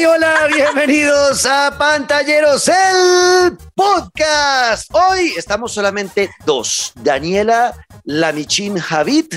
[0.00, 4.90] hola, bienvenidos a Pantalleros, el podcast.
[4.90, 7.74] Hoy estamos solamente dos, Daniela
[8.04, 9.34] La Michin Javid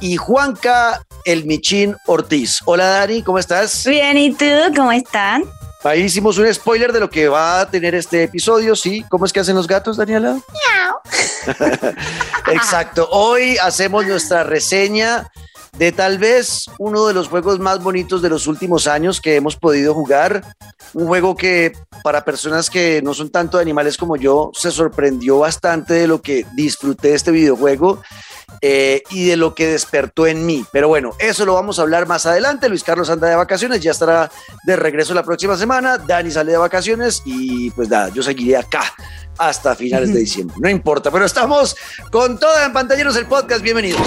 [0.00, 2.58] y Juanca el Michín Ortiz.
[2.64, 3.86] Hola Dani, ¿cómo estás?
[3.86, 4.44] Bien, ¿y tú?
[4.74, 5.44] ¿Cómo están?
[5.84, 9.04] Ahí hicimos un spoiler de lo que va a tener este episodio, ¿sí?
[9.08, 10.32] ¿Cómo es que hacen los gatos, Daniela?
[10.32, 11.94] Miau.
[12.52, 13.08] Exacto.
[13.12, 15.30] Hoy hacemos nuestra reseña
[15.78, 19.56] de tal vez uno de los juegos más bonitos de los últimos años que hemos
[19.56, 20.42] podido jugar.
[20.92, 25.38] Un juego que para personas que no son tanto de animales como yo, se sorprendió
[25.38, 28.00] bastante de lo que disfruté de este videojuego.
[28.60, 30.64] eh, y de lo que despertó en mí.
[30.72, 32.68] Pero bueno, eso lo vamos a hablar más adelante.
[32.68, 34.30] Luis Carlos anda de vacaciones, ya estará
[34.64, 35.98] de regreso la próxima semana.
[35.98, 38.82] Dani sale de vacaciones y pues nada, yo seguiré acá
[39.38, 40.56] hasta finales de diciembre.
[40.58, 41.76] No importa, pero estamos
[42.10, 43.62] con toda en pantalleros el podcast.
[43.62, 44.06] Bienvenidos.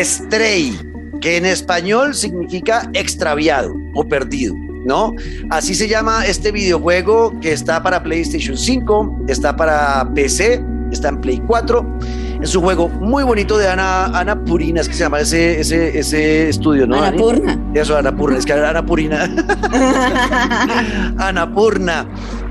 [0.00, 0.78] Stray,
[1.20, 5.14] que en español significa extraviado o perdido, ¿no?
[5.50, 11.20] Así se llama este videojuego que está para PlayStation 5, está para PC, está en
[11.20, 11.98] Play 4.
[12.42, 15.96] Es un juego muy bonito de Ana, Ana Purina, es que se llama ese, ese,
[15.96, 16.96] ese estudio, ¿no?
[16.96, 17.08] Dani?
[17.08, 17.58] Annapurna.
[17.74, 19.30] Eso, Ana Purna, es que Ana Purina.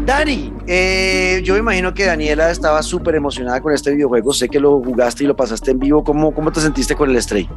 [0.06, 4.34] Dani, eh, yo me imagino que Daniela estaba súper emocionada con este videojuego.
[4.34, 6.04] Sé que lo jugaste y lo pasaste en vivo.
[6.04, 7.48] ¿Cómo, cómo te sentiste con el Stray?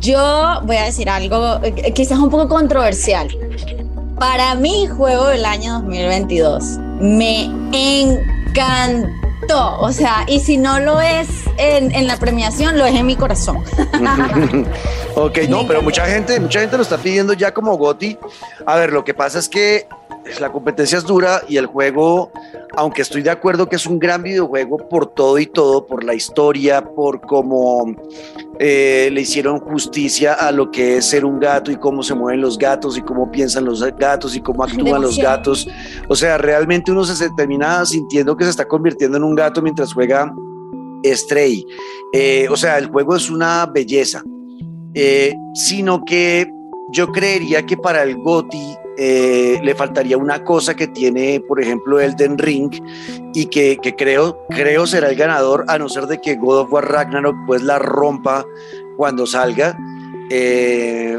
[0.00, 3.28] Yo voy a decir algo eh, quizás un poco controversial.
[4.18, 9.12] Para mí, juego del año 2022 me encantó.
[9.80, 13.14] O sea, y si no lo es en, en la premiación, lo es en mi
[13.14, 13.58] corazón.
[15.14, 18.18] ok, no, pero mucha gente, mucha gente lo está pidiendo ya como Goti.
[18.66, 19.86] A ver, lo que pasa es que
[20.40, 22.30] la competencia es dura y el juego,
[22.76, 26.14] aunque estoy de acuerdo que es un gran videojuego por todo y todo, por la
[26.14, 27.94] historia, por cómo
[28.58, 32.40] eh, le hicieron justicia a lo que es ser un gato y cómo se mueven
[32.40, 35.68] los gatos y cómo piensan los gatos y cómo actúan los gatos.
[36.08, 39.62] O sea, realmente uno se, se termina sintiendo que se está convirtiendo en un gato
[39.62, 40.32] mientras juega
[41.04, 41.66] Stray.
[42.12, 44.22] Eh, o sea, el juego es una belleza,
[44.94, 46.46] Eh, sino que
[46.92, 52.00] yo creería que para el GOTI eh, le faltaría una cosa que tiene, por ejemplo,
[52.00, 52.70] Elden Ring
[53.34, 56.90] y que, creo, creo será el ganador, a no ser de que God of War
[56.90, 58.44] Ragnarok pues la rompa
[58.96, 59.76] cuando salga.
[60.30, 61.18] Eh,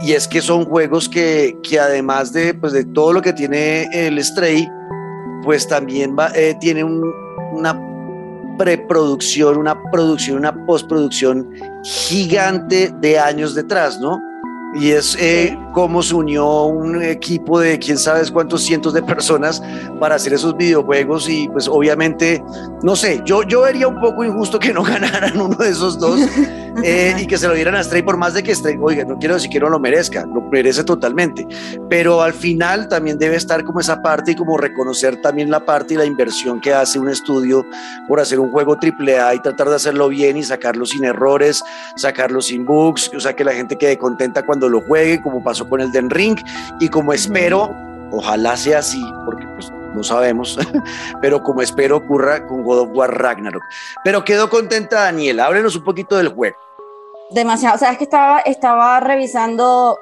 [0.00, 3.88] y es que son juegos que, que además de, pues, de todo lo que tiene
[3.92, 4.68] el Stray,
[5.44, 7.12] pues también eh, tiene un-
[7.52, 7.74] una
[8.58, 11.48] preproducción, una producción, una postproducción
[11.84, 14.20] gigante de años detrás, ¿no?
[14.74, 15.58] Y es eh, Sí.
[15.72, 19.62] cómo se unió un equipo de quién sabe cuántos cientos de personas
[19.98, 22.42] para hacer esos videojuegos y pues obviamente,
[22.82, 26.20] no sé, yo, yo vería un poco injusto que no ganaran uno de esos dos
[26.82, 29.18] eh, y que se lo dieran a Stray por más de que Stray, oiga, no
[29.18, 31.46] quiero decir que no lo merezca, lo merece totalmente,
[31.88, 35.94] pero al final también debe estar como esa parte y como reconocer también la parte
[35.94, 37.64] y la inversión que hace un estudio
[38.06, 41.62] por hacer un juego AAA y tratar de hacerlo bien y sacarlo sin errores,
[41.96, 45.68] sacarlo sin bugs, o sea, que la gente quede contenta cuando lo juegue, como pasó
[45.68, 46.38] con el Den Ring
[46.80, 47.74] y como espero,
[48.10, 50.58] ojalá sea así, porque pues no sabemos,
[51.20, 53.62] pero como espero ocurra con God of War Ragnarok.
[54.04, 56.56] Pero quedó contenta Daniela, háblenos un poquito del juego.
[57.30, 57.76] Demasiado.
[57.76, 59.98] O sea, es que estaba, estaba revisando,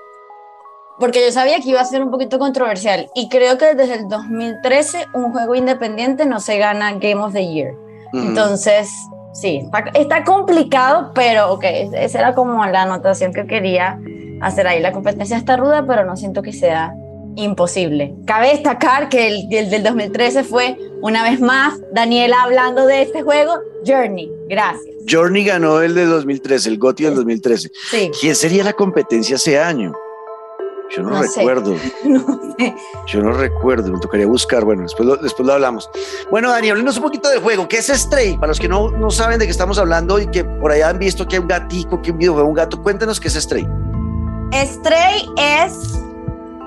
[0.99, 3.11] porque yo sabía que iba a ser un poquito controversial.
[3.15, 7.47] Y creo que desde el 2013 un juego independiente no se gana Game of the
[7.47, 7.75] Year.
[8.13, 8.89] Entonces,
[9.33, 13.99] sí, está, está complicado, pero ok, esa era como la anotación que quería
[14.41, 14.81] hacer ahí.
[14.81, 16.95] La competencia está ruda, pero no siento que sea
[17.37, 18.15] imposible.
[18.27, 23.23] Cabe destacar que el, el del 2013 fue, una vez más, Daniela hablando de este
[23.23, 23.53] juego,
[23.87, 24.31] Journey.
[24.49, 24.95] Gracias.
[25.09, 27.71] Journey ganó el de 2013, el GOTY del 2013.
[27.91, 29.93] Sí, ¿Quién sería la competencia ese año?
[30.97, 31.41] Yo no, No sé.
[31.41, 31.75] recuerdo,
[32.05, 32.75] no sé.
[33.09, 35.91] yo no recuerdo, me tocaría buscar, bueno, después lo, después lo hablamos.
[36.31, 38.37] Bueno, Dani, háblenos un poquito del juego, ¿qué es Stray?
[38.37, 40.99] Para los que no, no saben de qué estamos hablando y que por allá han
[41.01, 43.67] visto que hay un gatico, que un videojuego, un gato, cuéntenos qué es Stray.
[44.53, 46.01] Stray es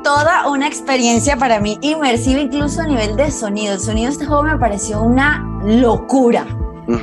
[0.04, 3.74] toda una experiencia para mí inmersiva, incluso a nivel de sonido.
[3.74, 6.46] El sonido de este juego me pareció una locura.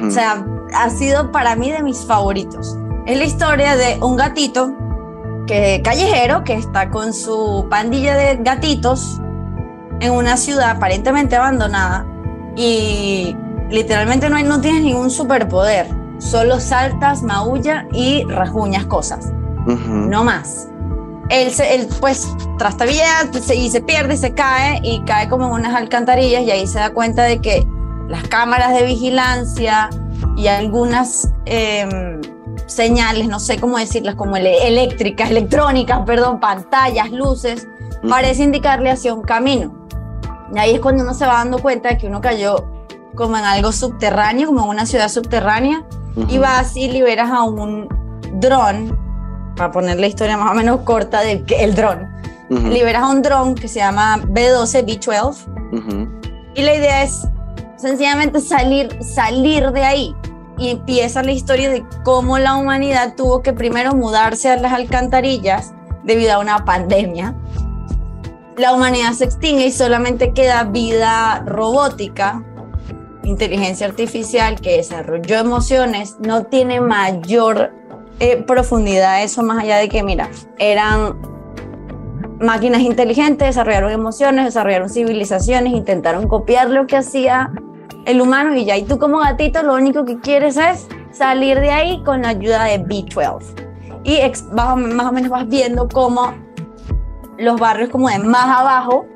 [0.04, 0.44] O sea,
[0.74, 2.76] ha sido para mí de mis favoritos.
[3.06, 4.74] Es la historia de un gatito
[5.46, 9.20] que, callejero que está con su pandilla de gatitos
[10.00, 12.04] en una ciudad aparentemente abandonada
[12.56, 13.36] y
[13.70, 15.86] literalmente no, hay, no tienes ningún superpoder.
[16.18, 19.32] Solo saltas, maulla y rajuñas cosas.
[20.10, 20.68] No más.
[21.28, 22.28] Él, se, él pues
[22.58, 23.04] trastabilla
[23.40, 26.66] se- y se pierde y se cae y cae como en unas alcantarillas y ahí
[26.68, 27.66] se da cuenta de que
[28.08, 29.90] las cámaras de vigilancia
[30.36, 32.20] y algunas em,
[32.66, 37.66] señales, no sé cómo decirlas, como eléctricas, electrónicas, perdón, pantallas, luces,
[38.08, 39.74] parece indicarle hacia un camino.
[40.54, 42.64] Y ahí es cuando uno se va dando cuenta de que uno cayó
[43.16, 45.84] como en algo subterráneo, como en una ciudad subterránea,
[46.28, 47.88] y vas y liberas a un
[48.34, 48.96] dron,
[49.56, 52.14] para poner la historia más o menos corta del el dron.
[52.48, 56.08] Liberas a un dron que se llama B12, B12,
[56.54, 57.26] y la idea es
[57.76, 60.14] sencillamente salir, salir de ahí.
[60.58, 65.74] Y empieza la historia de cómo la humanidad tuvo que primero mudarse a las alcantarillas
[66.02, 67.34] debido a una pandemia.
[68.56, 72.42] La humanidad se extingue y solamente queda vida robótica,
[73.22, 77.72] inteligencia artificial que desarrolló emociones, no tiene mayor
[78.20, 81.18] eh, profundidad eso más allá de que, mira, eran
[82.40, 87.50] máquinas inteligentes, desarrollaron emociones, desarrollaron civilizaciones, intentaron copiar lo que hacía
[88.04, 88.76] el humano y ya.
[88.76, 92.64] Y tú como gatito lo único que quieres es salir de ahí con la ayuda
[92.64, 93.42] de B12.
[94.04, 94.20] Y
[94.52, 96.32] más o menos vas viendo cómo
[97.38, 99.06] los barrios como de más abajo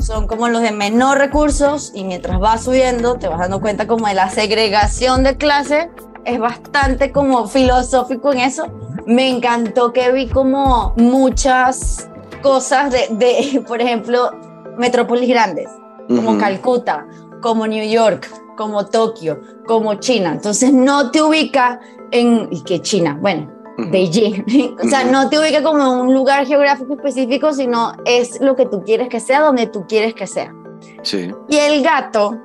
[0.00, 4.06] son como los de menor recursos y mientras vas subiendo te vas dando cuenta como
[4.08, 5.90] de la segregación de clase.
[6.24, 8.66] Es bastante como filosófico en eso.
[9.06, 12.08] Me encantó que vi como muchas
[12.42, 14.30] cosas de, de por ejemplo,
[14.76, 15.68] metrópolis grandes,
[16.08, 17.06] como Calcuta,
[17.40, 20.32] como New York, como Tokio, como China.
[20.32, 21.80] Entonces no te ubica
[22.10, 23.18] en, ¿y qué China?
[23.20, 24.76] Bueno, Beijing.
[24.82, 28.66] o sea, no te ubica como en un lugar geográfico específico, sino es lo que
[28.66, 30.54] tú quieres que sea, donde tú quieres que sea.
[31.02, 31.30] Sí.
[31.48, 32.38] Y el gato,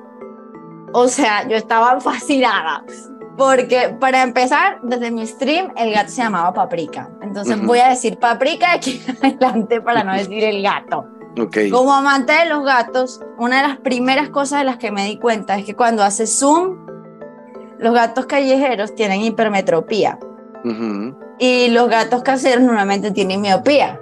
[0.92, 2.84] o sea, yo estaba fascinada.
[3.40, 7.08] Porque para empezar, desde mi stream, el gato se llamaba Paprika.
[7.22, 11.06] Entonces voy a decir Paprika aquí adelante para no decir el gato.
[11.72, 15.16] Como amante de los gatos, una de las primeras cosas de las que me di
[15.16, 16.84] cuenta es que cuando hace zoom,
[17.78, 20.18] los gatos callejeros tienen hipermetropía.
[21.38, 23.98] Y los gatos caseros normalmente tienen miopía.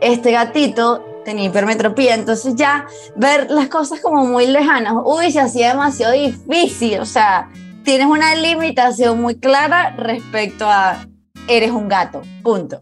[0.00, 5.68] Este gatito tenía hipermetropía, entonces ya ver las cosas como muy lejanas, uy, se hacía
[5.68, 7.48] demasiado difícil, o sea,
[7.84, 11.06] tienes una limitación muy clara respecto a
[11.48, 12.78] eres un gato, punto.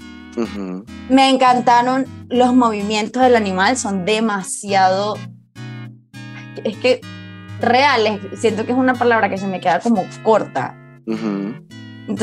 [1.08, 5.16] Me encantaron los movimientos del animal, son demasiado...
[6.64, 7.00] Es que
[7.60, 10.76] reales, siento que es una palabra que se me queda como corta.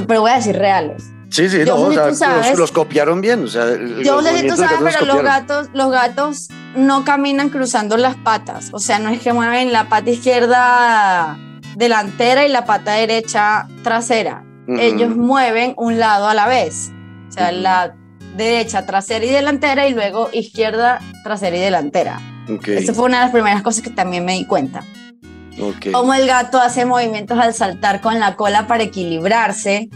[0.07, 1.03] pero voy a decir reales.
[1.29, 1.89] Sí, sí, no,
[2.55, 3.43] los, copiaron bien.
[3.43, 3.65] O sea,
[4.01, 8.69] yo sé si tú sabes, pero los gatos, los gatos no caminan cruzando las patas.
[8.71, 11.37] O sea, no es que mueven la pata izquierda
[11.75, 14.43] delantera y la pata derecha trasera.
[14.67, 16.91] Ellos mueven un lado a la vez.
[17.29, 17.95] O sea, la
[18.35, 22.19] derecha, trasera y delantera y luego izquierda, trasera y delantera.
[22.49, 22.77] Okay.
[22.77, 24.83] Esa fue una de las primeras cosas que también me di cuenta.
[25.59, 25.91] Okay.
[25.91, 29.89] Cómo el gato hace movimientos al saltar con la cola para equilibrarse.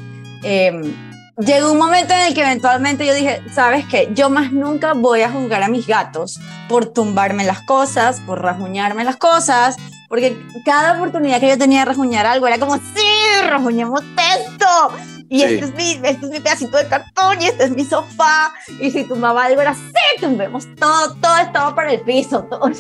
[0.44, 0.94] Eh,
[1.38, 5.22] llegó un momento en el que eventualmente yo dije, sabes qué, yo más nunca voy
[5.22, 9.78] a juzgar a mis gatos por tumbarme las cosas, por rasguñarme las cosas,
[10.10, 14.02] porque cada oportunidad que yo tenía de rasguñar algo era como, sí, rasguñemos
[14.36, 14.92] esto,
[15.30, 18.52] y este, es mi, este es mi pedacito de cartón y este es mi sofá.
[18.80, 22.44] Y si tumbaba algo era, sí, tumbemos todo, todo estaba para el piso.
[22.50, 22.72] Todo.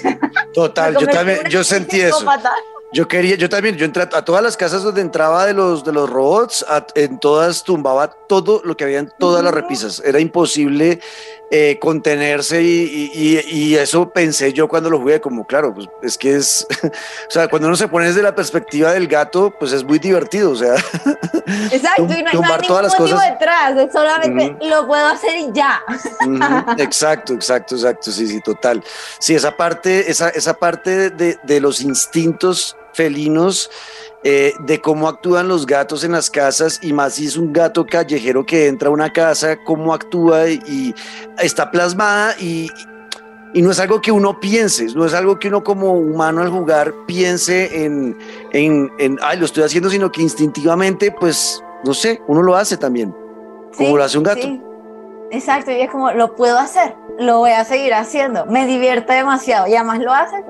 [0.53, 2.25] Total, yo también, yo sentí eso.
[2.91, 5.91] Yo quería, yo también, yo entré a todas las casas donde entraba de los, de
[5.91, 6.65] los robots,
[6.95, 10.01] en todas tumbaba todo lo que había en todas las repisas.
[10.03, 10.99] Era imposible
[11.51, 13.11] eh, contenerse y,
[13.47, 17.47] y, eso pensé yo cuando lo jugué, como claro, pues es que es, o sea,
[17.47, 20.73] cuando uno se pone desde la perspectiva del gato, pues es muy divertido, o sea.
[21.71, 23.21] Exacto, y no hay nada, todas las cosas.
[23.21, 25.81] detrás, es solamente lo puedo hacer y ya.
[26.77, 28.83] Exacto, exacto, exacto, sí, sí, total.
[29.19, 33.69] Sí, esa parte, esa, esa parte de, de los instintos felinos,
[34.23, 37.85] eh, de cómo actúan los gatos en las casas y más si es un gato
[37.85, 40.93] callejero que entra a una casa, cómo actúa y,
[41.41, 42.69] está plasmada y,
[43.53, 46.49] y, no es algo que uno piense, no es algo que uno como humano al
[46.49, 48.17] jugar piense en,
[48.51, 52.75] en, en ay, lo estoy haciendo, sino que instintivamente, pues, no sé, uno lo hace
[52.75, 53.15] también,
[53.77, 54.47] como lo hace un gato.
[55.31, 59.65] Exacto, y es como, lo puedo hacer, lo voy a seguir haciendo, me divierte demasiado
[59.67, 60.43] y además lo hace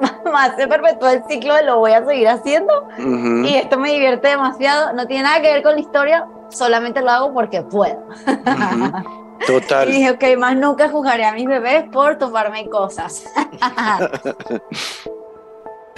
[0.32, 4.28] más se perpetúa el ciclo de lo voy a seguir haciendo y esto me divierte
[4.28, 4.92] demasiado.
[4.92, 8.02] No tiene nada que ver con la historia, solamente lo hago porque puedo.
[9.46, 9.88] Total.
[9.88, 13.26] Y dije, ok, más nunca jugaré a mis bebés por tomarme cosas.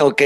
[0.01, 0.23] ok.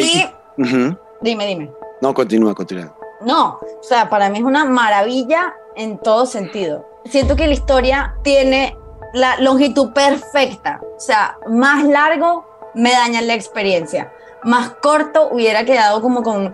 [1.21, 1.73] Dime, dime.
[2.01, 2.95] No, continúa, continúa.
[3.21, 6.85] No, o sea, para mí es una maravilla en todo sentido.
[7.05, 8.77] Siento que la historia tiene
[9.13, 14.13] la longitud perfecta, o sea, más largo me daña la experiencia.
[14.45, 16.53] Más corto hubiera quedado como con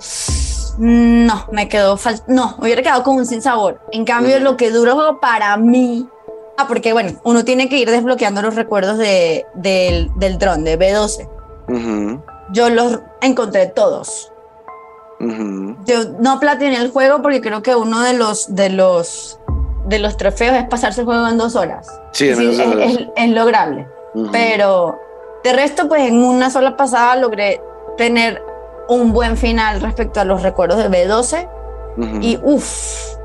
[0.78, 3.80] No, me quedó fal no, hubiera quedado con un sin sabor.
[3.92, 6.08] En cambio, lo que duró para mí,
[6.56, 10.78] ah, porque bueno, uno tiene que ir desbloqueando los recuerdos de, del, del dron, de
[10.78, 11.28] B12.
[12.50, 14.32] Yo los encontré todos.
[15.20, 19.40] Yo no platiné el juego porque creo que uno de los, de los,
[19.86, 21.88] de los trofeos es pasarse el juego en dos horas.
[22.12, 23.86] Sí, es, es, lograble.
[24.32, 24.98] Pero
[25.44, 27.60] de resto, pues en una sola pasada logré
[27.96, 28.42] tener
[28.88, 31.48] un buen final respecto a los recuerdos de B12.
[32.20, 33.16] Y uff,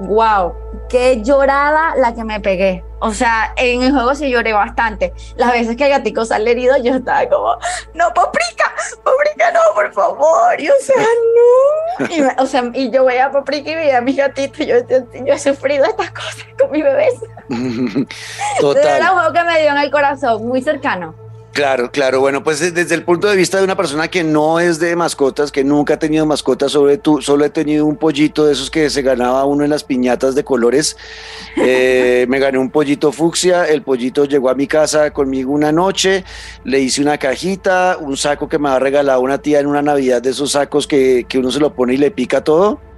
[0.00, 0.54] wow,
[0.88, 2.84] qué llorada la que me pegué.
[3.00, 5.12] O sea, en el juego sí lloré bastante.
[5.36, 7.56] Las veces que el gatico sale herido, yo estaba como,
[7.94, 8.72] no, Paprika,
[9.02, 10.60] Paprika, no, por favor.
[10.60, 10.96] Y o sea,
[11.98, 12.06] no.
[12.06, 14.62] Y, o sea, y yo veía a Paprika y veía a mi gatito.
[14.62, 17.08] Y yo, yo, he sufrido estas cosas con mi bebé.
[18.60, 18.86] Total.
[18.86, 21.29] Era un juego que me dio en el corazón, muy cercano.
[21.52, 22.20] Claro, claro.
[22.20, 25.50] Bueno, pues desde el punto de vista de una persona que no es de mascotas,
[25.50, 28.88] que nunca ha tenido mascotas, sobre tú, solo he tenido un pollito de esos que
[28.88, 30.96] se ganaba uno en las piñatas de colores.
[31.56, 36.24] Eh, me gané un pollito fucsia, el pollito llegó a mi casa conmigo una noche,
[36.62, 40.22] le hice una cajita, un saco que me ha regalado una tía en una Navidad
[40.22, 42.89] de esos sacos que, que uno se lo pone y le pica todo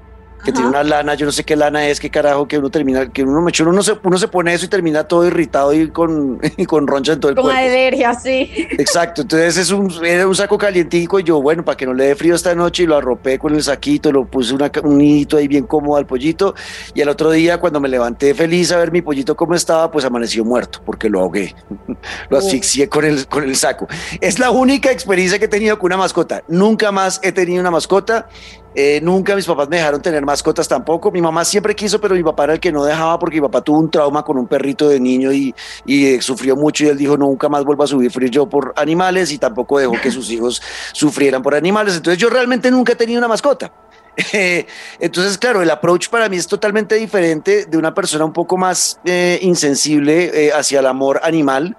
[0.45, 3.09] que tiene una lana, yo no sé qué lana es, qué carajo, que uno termina,
[3.09, 6.41] que uno me uno se, uno se pone eso y termina todo irritado y con,
[6.57, 7.51] y con roncha en todo el cuerpo.
[7.51, 8.51] Con alergia, sí.
[8.71, 12.07] Exacto, entonces es un, era un saco calientico y yo, bueno, para que no le
[12.07, 15.37] dé frío esta noche y lo arropé con el saquito, lo puse una, un nidito
[15.37, 16.55] ahí bien cómodo al pollito
[16.95, 20.05] y el otro día cuando me levanté feliz a ver mi pollito cómo estaba, pues
[20.05, 21.55] amaneció muerto porque lo ahogué,
[22.31, 23.87] lo asfixié con el, con el saco.
[24.21, 27.71] Es la única experiencia que he tenido con una mascota, nunca más he tenido una
[27.71, 28.29] mascota
[28.75, 31.11] eh, nunca mis papás me dejaron tener mascotas tampoco.
[31.11, 33.61] Mi mamá siempre quiso, pero mi papá era el que no dejaba porque mi papá
[33.61, 35.55] tuvo un trauma con un perrito de niño y,
[35.87, 39.39] eh, sufrió mucho y él dijo, nunca más vuelvo a sufrir yo por animales y
[39.39, 40.63] tampoco dejó que sus hijos
[40.93, 41.97] sufrieran por animales.
[41.97, 43.73] Entonces yo realmente nunca he tenido una mascota.
[45.01, 49.01] entonces, claro, el approach para mí es totalmente diferente de una persona un poco más
[49.05, 51.77] eh, insensible hacia el amor animal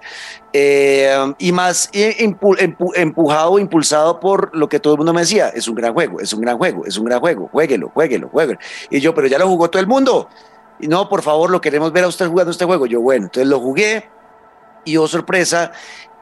[0.56, 5.74] eh, y más empujado, impulsado por lo que todo el mundo me decía, es un
[5.74, 8.60] gran juego, es un gran juego, es un gran juego, jueguelo, jueguelo, jueguelo.
[8.88, 10.28] Y yo, pero ya lo jugó todo el mundo.
[10.78, 12.86] Y no, por favor, lo queremos ver a usted jugando este juego.
[12.86, 14.08] Yo, bueno, entonces lo jugué
[14.84, 15.72] y oh sorpresa,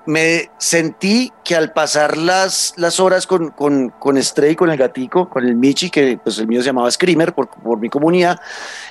[0.07, 5.29] me sentí que al pasar las, las horas con, con, con Stray, con el gatico,
[5.29, 8.41] con el Michi, que pues el mío se llamaba Screamer por, por mi comunidad,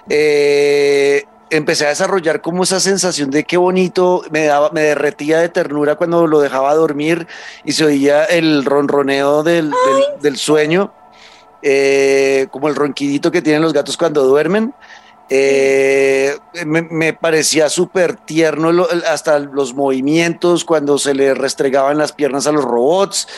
[0.07, 5.49] eh, empecé a desarrollar como esa sensación de qué bonito, me, daba, me derretía de
[5.49, 7.27] ternura cuando lo dejaba dormir
[7.63, 9.71] y se oía el ronroneo del,
[10.21, 10.93] del, sueño,
[11.61, 14.73] eh, como el ronquidito que tienen los gatos cuando duermen.
[15.33, 22.51] Eh, me, parecía súper tierno hasta los movimientos cuando se le restregaban las piernas a
[22.51, 23.29] los robots.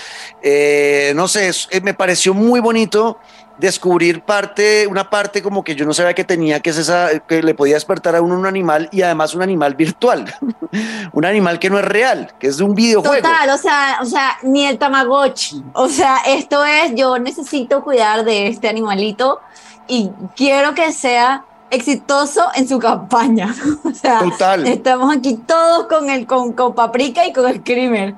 [0.41, 1.51] Eh, no sé,
[1.83, 3.19] me pareció muy bonito
[3.57, 7.43] descubrir parte, una parte como que yo no sabía que tenía, que es esa, que
[7.43, 10.33] le podía despertar a uno un animal y además un animal virtual,
[11.13, 13.15] un animal que no es real, que es de un videojuego.
[13.15, 15.63] Total, o sea, o sea, ni el Tamagotchi.
[15.73, 19.39] O sea, esto es, yo necesito cuidar de este animalito
[19.87, 23.53] y quiero que sea exitoso en su campaña.
[23.83, 24.21] o sea,
[24.65, 28.15] estamos aquí todos con el con, con Paprika y con el Screamer.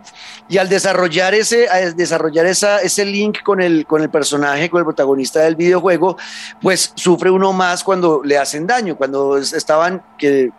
[0.47, 4.79] Y al desarrollar ese, al desarrollar esa, ese link con el, con el personaje, con
[4.79, 6.17] el protagonista del videojuego,
[6.61, 10.51] pues sufre uno más cuando le hacen daño, cuando estaban que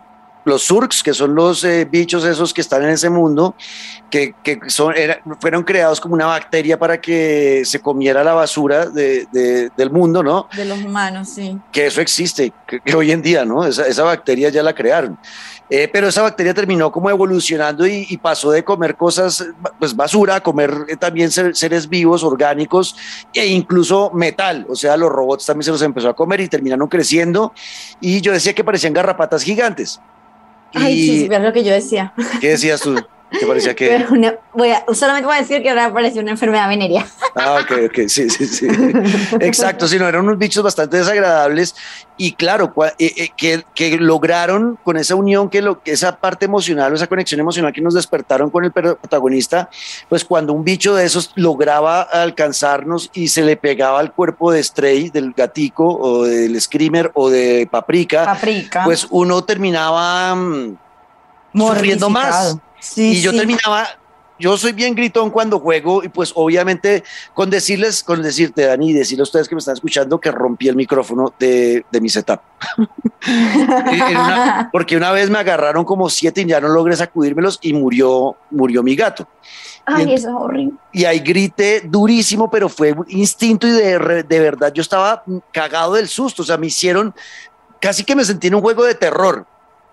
[0.47, 3.55] los surks, que son los eh, bichos esos que están en ese mundo,
[4.09, 4.93] que, que son,
[5.39, 10.47] fueron creados como una bacteria para que se comiera la basura de, del mundo, ¿no?
[10.55, 11.57] De los humanos, sí.
[11.71, 13.65] Que eso existe, que, hoy en día, ¿no?
[13.65, 15.17] Esa, esa bacteria ya la crearon.
[15.69, 19.45] Eh, pero esa bacteria terminó como evolucionando y, pasó de comer cosas,
[19.79, 22.95] pues basura, a comer eh, también seres vivos, orgánicos
[23.33, 24.65] e incluso metal.
[24.69, 27.53] O sea, los robots también se los empezó a comer y terminaron creciendo.
[27.99, 29.99] Y yo decía que parecían garrapatas gigantes.
[30.77, 32.13] Ay, sí, es lo que yo decía.
[32.39, 32.95] ¿Qué decías tú?
[33.29, 34.05] ¿Qué parecía que?
[34.53, 37.05] voy a, solamente voy a decir que ahora parecía una enfermedad venérea.
[37.35, 38.67] Ah, ok, ok, sí, sí, sí.
[39.41, 41.75] Exacto, sí, no, eran unos bichos bastante desagradables
[42.17, 46.45] y claro, eh, eh, que, que, lograron con esa unión, que, lo, que esa parte
[46.45, 49.69] emocional esa conexión emocional que nos despertaron con el protagonista,
[50.09, 54.63] pues cuando un bicho de esos lograba alcanzarnos y se le pegaba al cuerpo de
[54.63, 58.83] Stray, del gatico o del Screamer o de Paprika, Paprika.
[58.83, 60.77] pues uno terminaba mm,
[61.53, 62.57] sufriendo más
[62.95, 63.87] y yo terminaba,
[64.39, 67.03] yo soy bien gritón cuando juego y pues obviamente
[67.33, 70.75] con decirles, con decirte Dani, decirle a ustedes que me están escuchando que rompí el
[70.75, 72.39] micrófono de, de mi setup.
[74.71, 78.83] porque una vez me agarraron como siete y ya no logré sacudírmelos y murió, murió
[78.83, 79.27] mi gato.
[79.85, 80.73] Ay, eso es horrible.
[80.91, 86.09] Y ahí grité durísimo, pero fue instinto y de, de verdad yo estaba cagado del
[86.09, 86.41] susto.
[86.41, 87.15] O sea, me hicieron,
[87.79, 89.47] casi que me sentí en un juego de terror.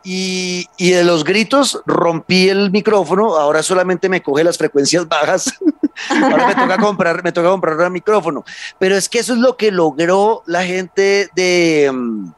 [0.06, 5.54] Y, de los gritos rompí el micrófono, ahora solamente me coge las frecuencias bajas,
[6.10, 8.44] ahora me toca comprar, me toca comprar un micrófono.
[8.78, 12.32] Pero es que eso es lo que logró la gente de, mm,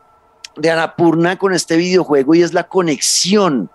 [0.58, 3.68] de Anapurna con este videojuego y es la conexión,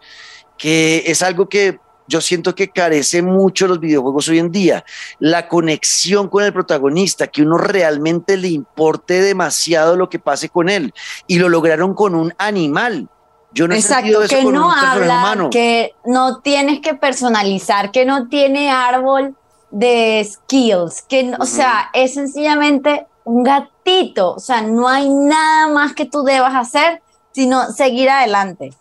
[0.58, 4.84] que es algo que yo siento que carece mucho los videojuegos hoy en día.
[5.20, 10.68] La conexión con el protagonista, que uno realmente le importe demasiado lo que pase con
[10.68, 10.94] él.
[11.26, 13.10] Y lo lograron con un animal.
[13.54, 19.36] Yo no Exacto, que no habla, que no tienes que personalizar, que no tiene árbol
[19.72, 25.94] de skills, que, o sea, es sencillamente un gatito, o sea, no hay nada más
[25.94, 27.02] que tú debas hacer,
[27.34, 28.74] sino seguir adelante.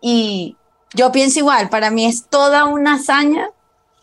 [0.00, 0.56] Y
[0.94, 3.48] yo pienso igual, para mí es toda una hazaña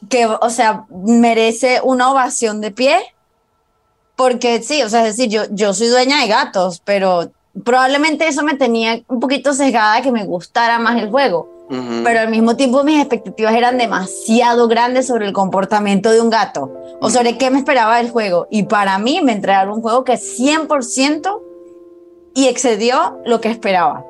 [0.10, 3.00] que, o sea, merece una ovación de pie,
[4.16, 7.32] porque sí, o sea, es decir, yo, yo soy dueña de gatos, pero
[7.64, 11.60] probablemente eso me tenía un poquito sesgada de que me gustara más el juego.
[12.04, 16.74] Pero al mismo tiempo mis expectativas eran demasiado grandes sobre el comportamiento de un gato
[17.00, 18.48] o sobre qué me esperaba del juego.
[18.50, 21.42] Y para mí me entregaron un juego que 100%
[22.34, 24.04] y excedió lo que esperaba.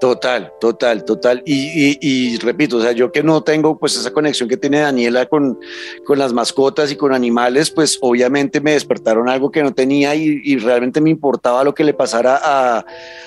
[0.00, 1.42] Total, total, total.
[1.44, 5.58] Y, repito, o sea, yo que no tengo pues esa conexión que tiene Daniela con,
[6.06, 10.56] con las mascotas y con animales, pues obviamente me despertaron algo que no tenía y,
[10.60, 12.84] realmente me importaba lo que le pasara a,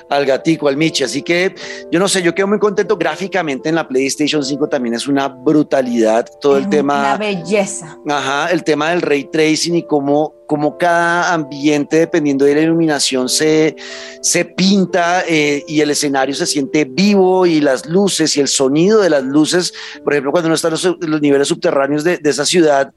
[0.10, 1.04] al gatico, al Michi.
[1.04, 1.54] Así que
[1.92, 5.28] yo no sé, yo quedo muy contento gráficamente en la PlayStation 5 también es una
[5.28, 7.00] brutalidad todo el tema.
[7.00, 8.00] Una belleza.
[8.08, 13.30] Ajá, el tema del ray tracing y cómo como cada ambiente, dependiendo de la iluminación,
[13.30, 13.76] se,
[14.22, 19.02] se pinta eh, y el escenario se siente vivo y las luces y el sonido
[19.02, 19.74] de las luces,
[20.04, 20.74] por ejemplo, cuando uno está en
[21.10, 22.94] los, niveles subterráneos de, de esa ciudad,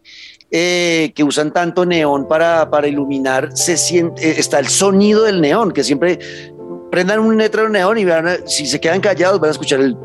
[0.51, 5.41] eh, que usan tanto neón para, para iluminar, se siente, eh, está el sonido del
[5.41, 6.21] neón, que siempre
[6.91, 9.97] prendan un letrero neón y vean, si se quedan callados van a escuchar el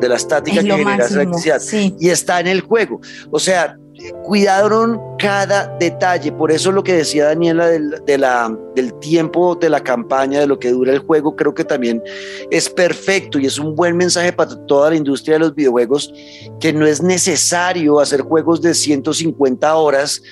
[0.00, 1.62] de la estática que genera esa electricidad.
[1.98, 3.00] Y está en el juego.
[3.30, 3.78] O sea,
[4.24, 6.32] cuidaron cada detalle.
[6.32, 10.70] Por eso lo que decía Daniela del, del tiempo de la campaña, de lo que
[10.70, 12.02] dura el juego, creo que también
[12.50, 16.12] es perfecto y es un buen mensaje para toda la industria de los videojuegos,
[16.60, 20.22] que no es necesario hacer juegos de 150 horas.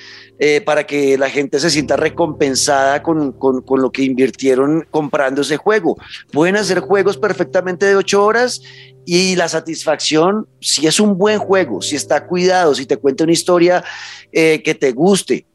[0.44, 5.56] Eh, para que la gente se sienta recompensada con, con, lo que invirtieron comprando ese
[5.56, 5.96] juego.
[6.32, 8.60] Pueden hacer juegos perfectamente de 8 horas
[9.06, 13.32] y la satisfacción, si es un buen juego, si está cuidado, si te cuenta una
[13.32, 13.84] historia
[14.32, 15.46] eh, que te guste,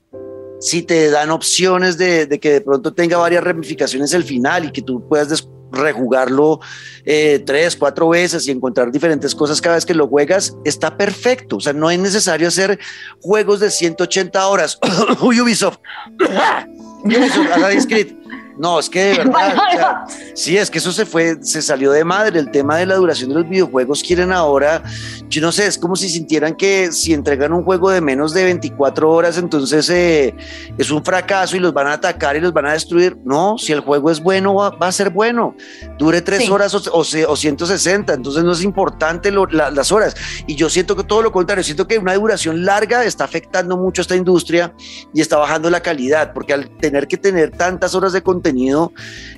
[0.62, 4.84] si te dan opciones de, que de pronto tenga varias ramificaciones el final y que
[4.84, 5.28] tú puedas
[5.71, 6.60] rejugarlo
[7.06, 11.58] eh, tres, cuatro veces y encontrar diferentes cosas cada vez que lo juegas, está perfecto.
[11.58, 12.80] O sea, no es necesario hacer
[13.21, 14.80] juegos de 180 horas.
[15.21, 15.80] Ubisoft.
[17.03, 18.26] Ubisoft, Assassin's Creed
[18.60, 22.39] no, es que de verdad, sí, es que eso se fue, se salió de madre.
[22.39, 24.84] El tema de la duración de los videojuegos quieren ahora,
[25.30, 28.43] yo no sé, es como si sintieran que si entregan un juego de menos de
[28.46, 30.36] 24 horas, entonces eh,
[30.78, 33.17] es un fracaso y los van a atacar y los van a destruir.
[33.24, 35.56] No, si el juego es bueno, va, a ser bueno.
[35.98, 40.15] Dure tres horas o, o, 160, entonces no es importante las horas.
[40.48, 44.02] Y yo siento que todo lo contrario, siento que una duración larga está afectando mucho
[44.02, 44.74] a esta industria
[45.13, 48.91] y está bajando la calidad, porque al tener que tener tantas horas de contenido, contenido,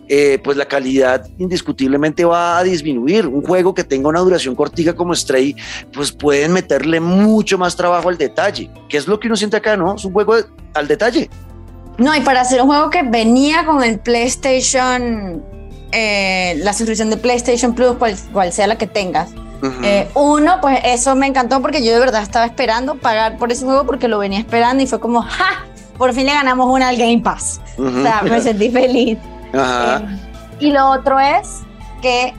[0.08, 3.28] eh, pues la calidad indiscutiblemente va a disminuir.
[3.28, 5.56] Un juego que tenga una duración cortica como Stray,
[5.94, 9.76] pues pueden meterle mucho más trabajo al detalle, que es lo que uno siente acá,
[9.76, 9.96] ¿no?
[9.96, 10.36] Es un juego
[10.74, 11.30] al detalle.
[11.98, 15.44] No, y para hacer un juego que venía con el PlayStation,
[15.92, 17.98] eh, la suscripción de PlayStation Plus,
[18.32, 19.32] cual, sea la que tengas,
[19.84, 23.66] eh, uno, pues eso me encantó porque yo de verdad estaba esperando pagar por ese
[23.66, 25.66] juego porque lo venía esperando y fue como, ¡ja!
[26.00, 27.60] por fin le ganamos una al Game Pass.
[28.00, 29.18] O sea, me sentí feliz.
[29.54, 30.18] Eh,
[30.60, 31.62] y lo otro es
[32.02, 32.34] que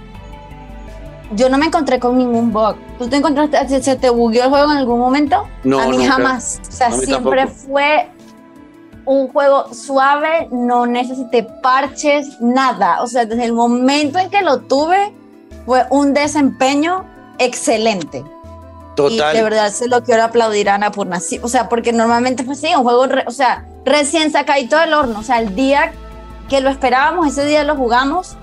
[1.33, 2.77] yo no me encontré con ningún bug.
[2.99, 5.47] ¿Tú te encontraste, se te bugueó el juego en algún momento?
[5.65, 6.61] No, A mí jamás.
[6.69, 8.09] O sea, siempre fue
[9.05, 13.03] un juego suave, no necesité parches, nada.
[13.03, 15.13] O sea, desde el momento en que lo tuve,
[15.67, 17.05] fue un desempeño
[17.39, 18.25] excelente.
[19.09, 21.21] Y de verdad se lo quiero aplaudir a Ana Purna.
[21.43, 25.19] o sea, porque normalmente fue así, un juego, o sea, recién sacadito del horno.
[25.19, 25.93] O sea, el día
[26.49, 28.37] que lo esperábamos, ese día lo jugamos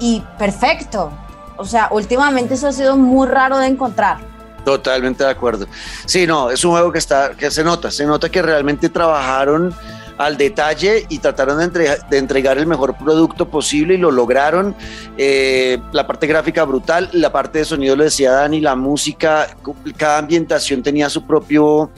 [0.00, 1.12] y perfecto.
[1.56, 4.18] O sea, últimamente eso ha sido muy raro de encontrar.
[4.64, 5.66] Totalmente de acuerdo.
[6.04, 9.74] Sí, no, es un juego que está, que se nota, se nota que realmente trabajaron
[10.18, 14.74] al detalle y trataron de, entregar el mejor producto posible y lo lograron.
[15.16, 19.56] Eh, la parte gráfica brutal, la parte de sonido lo decía Dani, la música,
[19.96, 21.90] cada ambientación tenía su propio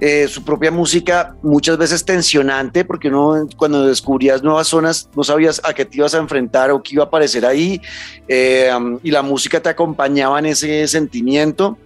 [0.00, 5.60] eh, su propia música, muchas veces tensionante, porque uno cuando descubrías nuevas zonas no sabías
[5.64, 7.80] a qué te ibas a enfrentar o qué iba a aparecer ahí,
[8.28, 8.70] eh,
[9.02, 11.76] y la música te acompañaba en ese sentimiento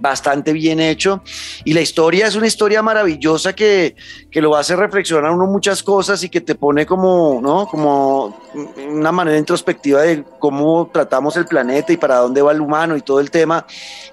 [0.00, 1.22] bastante bien hecho.
[1.64, 3.94] Y la historia es una historia maravillosa que,
[4.30, 7.66] que lo hace reflexionar uno muchas cosas y que te pone como, ¿no?
[7.66, 8.40] Como
[8.88, 13.02] una manera introspectiva de cómo tratamos el planeta y para dónde va el humano y
[13.02, 13.66] todo el tema.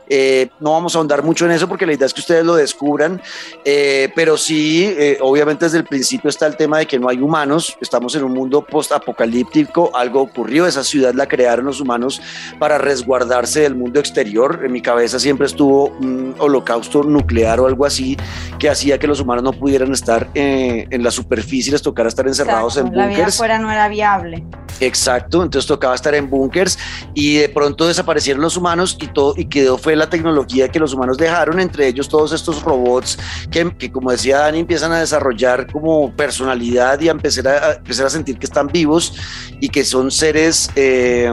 [0.10, 2.56] Eh, no vamos a ahondar mucho en eso porque la idea es que ustedes lo
[2.56, 3.21] descubran,
[3.65, 7.19] eh, pero sí, eh, obviamente desde el principio está el tema de que no hay
[7.19, 12.21] humanos, estamos en un mundo post-apocalíptico, algo ocurrió, esa ciudad la crearon los humanos
[12.58, 17.86] para resguardarse del mundo exterior, en mi cabeza siempre estuvo un holocausto nuclear o algo
[17.86, 18.18] así
[18.60, 22.78] que hacía que los humanos no pudieran estar en la superficie, les tocara estar encerrados
[22.78, 23.08] en búnkers.
[23.08, 24.44] La vida afuera no era viable.
[24.80, 26.78] Exacto, entonces tocaba estar en búnkers
[27.13, 30.94] y de pronto desaparecieron los humanos y todo y quedó fue la tecnología que los
[30.94, 33.18] humanos dejaron, entre ellos todos estos robots
[33.50, 38.06] que, que como decía Dani, empiezan a desarrollar como personalidad y a empezar a, empezar
[38.06, 39.16] a sentir que están vivos
[39.60, 41.32] y que son seres eh,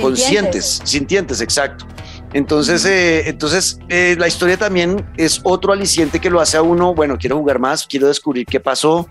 [0.00, 1.86] conscientes, sintientes, exacto.
[2.36, 6.94] Entonces, eh, entonces eh, la historia también es otro aliciente que lo hace a uno,
[6.94, 9.08] bueno, quiero jugar más, quiero descubrir qué pasó,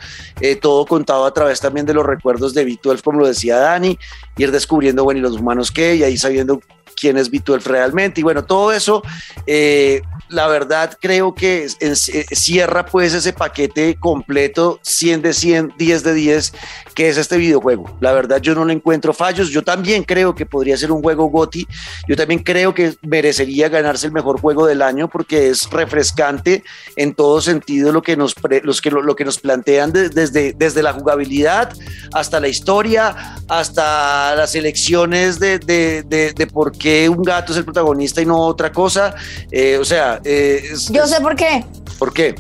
[0.61, 3.97] todo contado a través también de los recuerdos de B12, como lo decía Dani,
[4.37, 6.61] ir descubriendo, bueno, y los humanos qué, y ahí sabiendo
[6.95, 9.03] quién es B12 realmente, y bueno, todo eso
[9.47, 16.03] eh, la verdad creo que eh, cierra pues ese paquete completo 100 de 100, 10
[16.03, 16.53] de 10
[16.95, 17.95] que es este videojuego.
[17.99, 19.49] La verdad yo no le encuentro fallos.
[19.49, 21.67] Yo también creo que podría ser un juego GOTI.
[22.07, 26.63] Yo también creo que merecería ganarse el mejor juego del año porque es refrescante
[26.95, 30.93] en todo sentido lo que nos, los que, lo, que nos plantean desde, desde la
[30.93, 31.73] jugabilidad
[32.13, 37.65] hasta la historia, hasta las elecciones de, de, de, por qué un gato es el
[37.65, 39.15] protagonista y no otra cosa.
[39.51, 41.65] Eh, o sea, eh, Yo sé por qué.
[41.97, 42.35] ¿Por qué?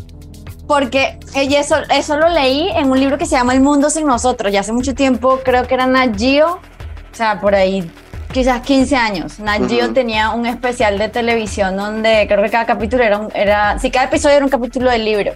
[0.67, 4.51] Porque eso, eso lo leí en un libro que se llama El mundo sin nosotros.
[4.51, 7.89] Ya hace mucho tiempo, creo que era Nat Geo, o sea, por ahí
[8.35, 9.39] quizás 15 años.
[9.39, 13.89] Nat Geo tenía un especial de televisión donde creo que cada capítulo era, era sí,
[13.89, 15.31] cada episodio era un capítulo del libro.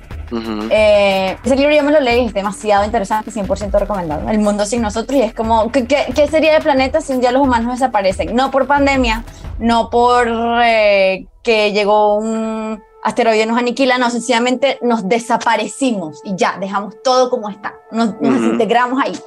[0.70, 4.30] Eh, ese libro yo me lo leí, es demasiado interesante, 100% recomendado.
[4.30, 7.32] El mundo sin nosotros y es como, ¿qué, ¿qué, sería el planeta si un día
[7.32, 8.36] los humanos desaparecen?
[8.36, 9.24] No por pandemia,
[9.60, 10.28] no por
[10.66, 17.30] eh, que llegó un asteroide nos aniquila, no, sencillamente nos desaparecimos y ya, dejamos todo
[17.30, 19.18] como está, nos, integramos ahí,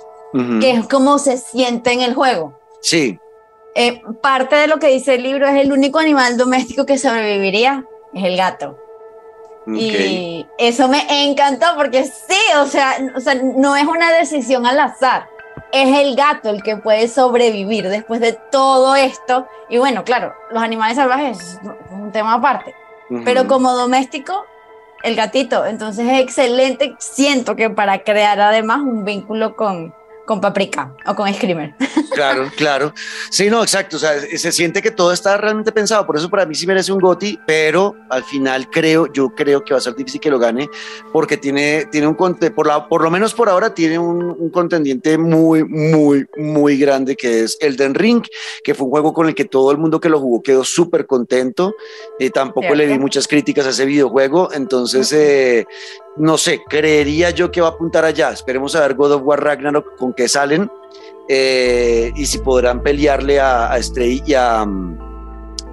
[0.60, 2.52] que es como se siente en el juego.
[2.82, 3.18] Sí.
[3.74, 7.84] Eh, parte de lo que dice el libro es el único animal doméstico que sobreviviría,
[8.12, 8.78] es el gato.
[9.64, 14.80] Y eso me encantó porque sí, o sea, o sea, no es una decisión al
[14.80, 15.28] azar
[15.72, 19.48] es el gato el que puede sobrevivir después de todo esto.
[19.68, 22.74] Y bueno, claro, los animales salvajes es un tema aparte.
[23.24, 24.46] Pero como doméstico,
[25.02, 25.66] el gatito.
[25.66, 26.94] Entonces es excelente.
[26.98, 29.94] Siento que para crear además un vínculo con,
[30.26, 31.74] con Paprika o con Screamer.
[32.12, 32.92] Claro, claro.
[33.30, 33.96] Sí, no, exacto.
[33.96, 36.06] O sea, se siente que todo está realmente pensado.
[36.06, 39.72] Por eso para mí sí merece un GOTI, pero al final creo, yo creo que
[39.72, 40.68] va a ser difícil que lo gane
[41.10, 45.64] porque tiene, tiene un, por, la, por lo menos por ahora, tiene un, contendiente muy,
[45.64, 48.22] muy, muy grande que es Elden Ring,
[48.62, 51.06] que fue un juego con el que todo el mundo que lo jugó quedó súper
[51.06, 51.74] contento.
[52.18, 54.50] Eh, tampoco le vi muchas críticas a ese videojuego.
[54.52, 55.64] Entonces, eh,
[56.16, 58.30] no sé, creería yo que va a apuntar allá.
[58.30, 60.70] Esperemos a ver God of War Ragnarok con qué salen
[61.28, 64.66] eh, y si podrán pelearle a, a Stray y a,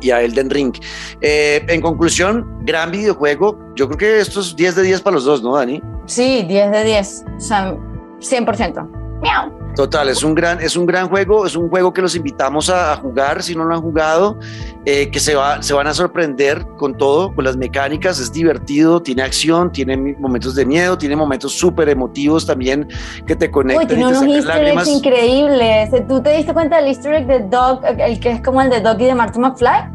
[0.01, 0.73] y a Elden Ring.
[1.21, 3.57] Eh, en conclusión, gran videojuego.
[3.75, 5.81] Yo creo que esto es 10 de 10 para los dos, ¿no, Dani?
[6.05, 7.25] Sí, 10 de 10.
[7.37, 7.75] O sea,
[8.19, 9.19] 100%.
[9.21, 9.58] ¡Miau!
[9.75, 12.95] Total, es un gran, es un gran juego, es un juego que los invitamos a,
[12.97, 14.37] jugar si no lo han jugado,
[14.83, 19.01] eh, que se, va, se van a sorprender con todo, con las mecánicas, es divertido,
[19.01, 22.87] tiene acción, tiene momentos de miedo, tiene momentos súper emotivos también
[23.25, 23.83] que te conectan.
[23.83, 25.89] Uy, tiene unos easter eggs increíbles.
[26.07, 28.81] ¿Tú te diste cuenta del easter egg de Dog, el que es como el de
[28.81, 29.91] Dog y de Marty McFly?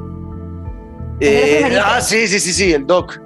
[1.21, 3.13] Eh, ah, sí, sí, sí, sí, el Dog.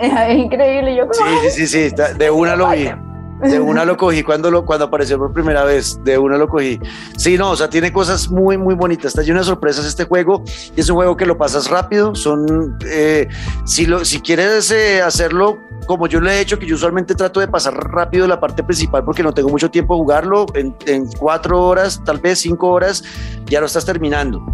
[0.00, 1.14] Es increíble, yo como...
[1.14, 2.90] Sí, sí, sí, sí, de una lo vi.
[3.42, 5.98] De una lo cogí cuando, lo, cuando apareció por primera vez.
[6.04, 6.78] De una lo cogí.
[7.16, 9.06] Sí, no, o sea, tiene cosas muy, muy bonitas.
[9.06, 10.42] Está lleno de sorpresas este juego.
[10.76, 12.14] Y es un juego que lo pasas rápido.
[12.14, 13.28] Son, eh,
[13.64, 17.40] si, lo, si quieres eh, hacerlo como yo lo he hecho, que yo usualmente trato
[17.40, 20.46] de pasar rápido la parte principal porque no tengo mucho tiempo a jugarlo.
[20.54, 23.02] En, en cuatro horas, tal vez cinco horas,
[23.46, 24.44] ya lo estás terminando.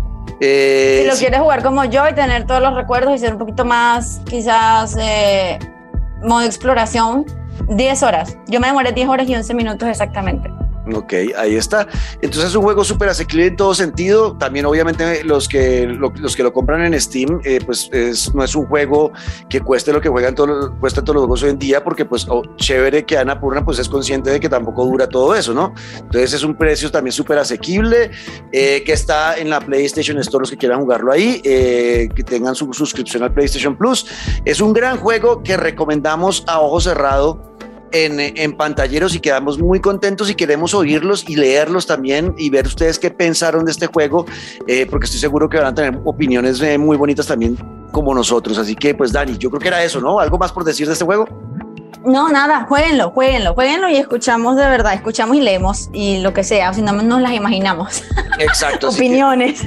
[0.40, 3.38] Eh, si lo quieres jugar como yo y tener todos los recuerdos y ser un
[3.38, 4.96] poquito más, quizás,
[6.22, 7.25] modo exploración
[7.68, 8.38] 10 horas.
[8.46, 10.55] Yo me demoré 10 horas y 11 minutos exactamente.
[10.94, 11.88] Ok, ahí está.
[12.20, 14.37] Entonces es un juego súper asequible en todo sentido.
[14.37, 18.44] También obviamente los que lo, los que lo compran en Steam, eh, pues es, no
[18.44, 19.12] es un juego
[19.49, 22.27] que cueste lo que juegan todos, cuesta todos los juegos hoy en día, porque pues
[22.29, 25.75] oh, chévere que Ana Purna pues es consciente de que tampoco dura todo eso, ¿no?
[25.96, 28.11] Entonces es un precio también súper asequible,
[28.53, 32.55] eh, que está en la PlayStation Store los que quieran jugarlo ahí, eh, que tengan
[32.55, 34.07] su suscripción al PlayStation Plus.
[34.44, 37.55] Es un gran juego que recomendamos a ojo cerrado
[37.92, 42.99] en, pantalleros y quedamos muy contentos y queremos oírlos y leerlos también y ver ustedes
[42.99, 44.27] qué pensaron de este juego,
[44.66, 47.57] eh, porque estoy seguro que van a tener opiniones eh, muy bonitas también
[47.92, 48.59] como nosotros.
[48.59, 50.20] Así que, pues, Dani, yo creo que era eso, ¿no?
[50.20, 51.27] ¿Algo más por decir de este juego?
[52.05, 56.44] No, nada, jueguenlo, jueguenlo, jueguenlo y escuchamos de verdad, escuchamos y leemos y lo que
[56.44, 58.05] sea, si no nos las imaginamos.
[58.38, 58.88] Exacto.
[58.90, 59.62] Opiniones.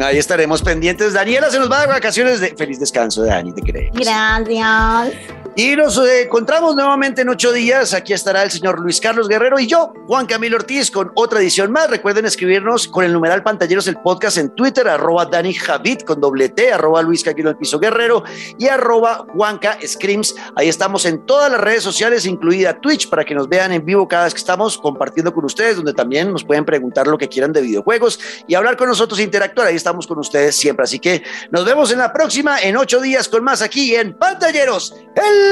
[0.00, 1.14] Ahí estaremos pendientes.
[1.14, 3.98] Daniela se nos va de vacaciones de feliz descanso, Dani, te creemos.
[3.98, 5.43] Gracias.
[5.56, 7.94] Y nos eh, encontramos nuevamente en ocho días.
[7.94, 11.70] Aquí estará el señor Luis Carlos Guerrero y yo, Juan Camilo Ortiz, con otra edición
[11.70, 11.88] más.
[11.88, 16.48] Recuerden escribirnos con el numeral Pantalleros el podcast en Twitter, arroba Dani Javid con doble
[16.48, 18.24] T, arroba Luis Camilo el Piso Guerrero
[18.58, 20.34] y arroba Juanca Screams.
[20.56, 24.08] Ahí estamos en todas las redes sociales, incluida Twitch, para que nos vean en vivo
[24.08, 27.52] cada vez que estamos compartiendo con ustedes, donde también nos pueden preguntar lo que quieran
[27.52, 29.68] de videojuegos y hablar con nosotros, interactuar.
[29.68, 30.82] Ahí estamos con ustedes siempre.
[30.82, 34.96] Así que nos vemos en la próxima, en ocho días, con más aquí en Pantalleros.
[35.14, 35.43] El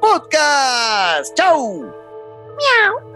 [0.00, 1.34] podcast.
[1.34, 1.82] ¡Chao!
[2.56, 3.09] Miau.